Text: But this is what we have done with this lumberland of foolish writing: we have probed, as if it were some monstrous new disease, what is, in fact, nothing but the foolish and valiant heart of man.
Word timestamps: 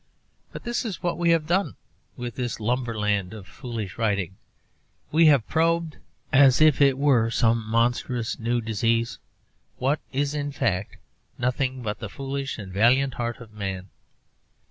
But 0.51 0.63
this 0.63 0.83
is 0.83 1.03
what 1.03 1.19
we 1.19 1.29
have 1.29 1.45
done 1.45 1.75
with 2.17 2.33
this 2.33 2.59
lumberland 2.59 3.35
of 3.35 3.45
foolish 3.45 3.99
writing: 3.99 4.35
we 5.11 5.27
have 5.27 5.47
probed, 5.47 5.97
as 6.33 6.59
if 6.59 6.81
it 6.81 6.97
were 6.97 7.29
some 7.29 7.63
monstrous 7.69 8.39
new 8.39 8.61
disease, 8.61 9.19
what 9.77 9.99
is, 10.11 10.33
in 10.33 10.51
fact, 10.51 10.97
nothing 11.37 11.83
but 11.83 11.99
the 11.99 12.09
foolish 12.09 12.57
and 12.57 12.73
valiant 12.73 13.13
heart 13.13 13.39
of 13.39 13.53
man. 13.53 13.89